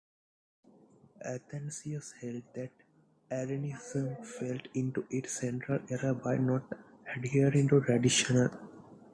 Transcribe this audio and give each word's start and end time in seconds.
Athanasius 1.23 2.13
held 2.13 2.41
that 2.55 2.71
Arianism 3.29 4.15
fell 4.25 4.57
into 4.73 5.05
its 5.11 5.33
central 5.33 5.77
error 5.91 6.15
by 6.15 6.37
not 6.37 6.63
adhering 7.15 7.67
to 7.69 7.81
tradition. 7.81 8.49